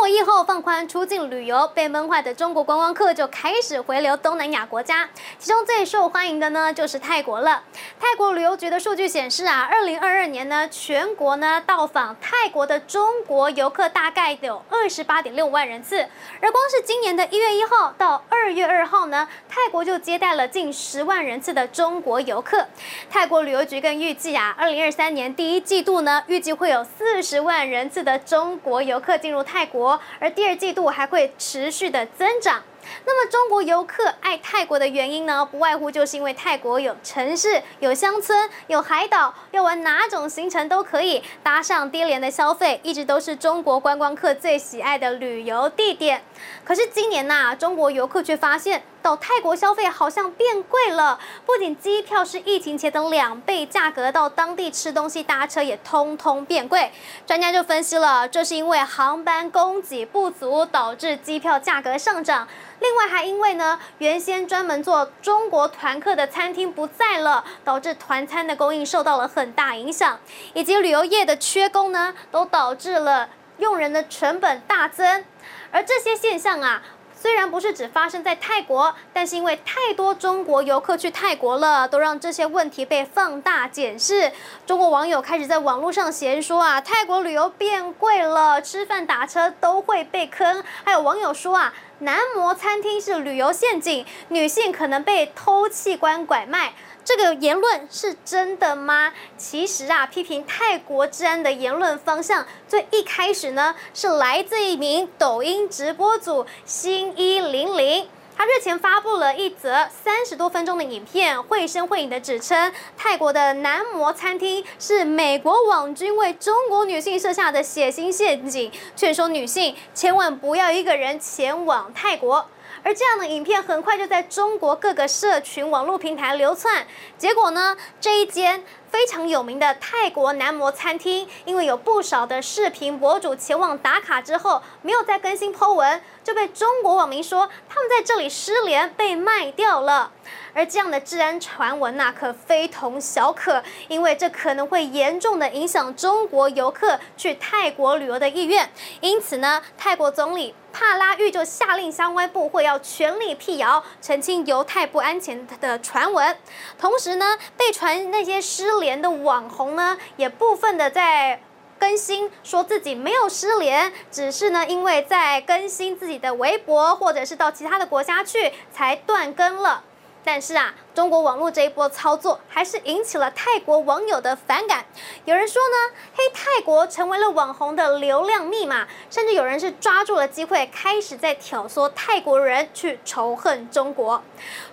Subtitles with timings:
[0.00, 5.06] 中国疫后放宽出境旅游，被闷坏的中国观光客就开始回流东南亚国家，
[5.38, 7.62] 其中最受欢迎的呢就是泰国了。
[8.00, 16.00] 泰国旅游局的数据显示啊，二零二二年呢，全国呢到访泰国的中国游客大概有二十八点六万人次，
[16.40, 22.66] 而光是今年的一月一号到二月二号呢，泰国就接待了近十万人次的中国游客。
[23.10, 29.89] 泰国旅游局更预计啊，二零二三年第一季度呢，预计会有四十万人次的中国游客进入泰国。
[30.18, 32.62] 而第二季度还会持续的增长。
[33.04, 46.22] 那么中国游客爱泰国的原因呢，不外乎就是因为泰国有城市、有乡村、有海岛，要玩哪种行程都可以，搭上低廉的消费，一直都是中国观光客最喜爱的旅游地点。
[46.64, 56.90] 可是今年呐、中国游客却发现到泰国消费好像变贵了，不仅机票是疫情前的两倍价格，到当地吃东西、搭车也通通变贵。
[57.26, 62.46] 专家就分析了，这是因为航班供给不足导致机票价格上涨。
[62.80, 70.18] 另外还因为呢，原先专门做中国团客的餐厅不在了，导致团餐的供应受到了很大影响，
[70.54, 75.24] 以及旅游业的缺工呢，都导致了用人的成本大增。
[75.70, 76.82] 而这些现象啊，
[77.14, 84.32] 虽然不是只发生在泰国，但是因为太多中国游客去泰国了，都让这些问题被放大检视。
[84.66, 90.64] 中国网友开始在网络上闲说啊，泰国旅游变贵了，吃饭打车都会被坑。
[90.82, 91.74] 还有网友说啊。
[92.00, 96.72] 男模餐厅是旅游陷阱，女性可能被偷器官拐卖，
[97.04, 99.12] 这个言论是真的吗？
[99.36, 108.08] 其实啊，批评泰国治安的言论方向，最一开始呢，是来自一名抖音直播组新一零零。
[108.40, 122.48] 他日前发布了一则三十多分钟的影片，绘声绘影的指称泰国的男模餐厅是美国网军为中国女性设下的血腥陷阱，劝说女性千万不要一个人前往泰国。
[122.82, 126.86] 而这样的影片很快就在中国各个社群网络平台流窜，
[127.18, 140.12] 结果呢，这一间非常有名的泰国男模餐厅，因为有不少的视频博主前往打卡之后，没有再更新 po 文，就被中国网民说他们在这里失联，被卖掉了。
[140.52, 148.68] 而这样的治安传闻呐，可非同小可，因为这可能会严重的影响中国游客去泰国旅游的意愿。
[149.00, 156.36] 因此呢，泰国总理帕拉育就下令相关部会要全力辟谣，澄清游泰不安全的传闻。
[156.78, 161.40] 同时呢，被传那些失联的网红呢，也部分的在
[161.78, 169.84] 更新，说自己没有失联，只是呢，因为在更新自己的微博，或者是到其他的国家去，才断更了。
[170.22, 174.84] 但是啊，中国网络这一波操作还是引起了泰国网友的反感。
[175.24, 184.22] 有人说呢，黑泰国成为了网红的流量密码，甚至有人是抓住了机会，开始在挑唆泰国人去仇恨中国。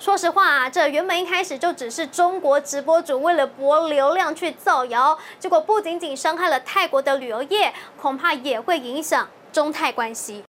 [0.00, 10.44] 说实话啊，这原本一开始就只是中国直播主为了博流量去造谣，结果不仅仅伤害了泰国的旅游业，恐怕也会影响中泰关系。